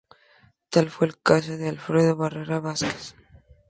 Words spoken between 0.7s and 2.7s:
fue el caso de Alfredo Barrera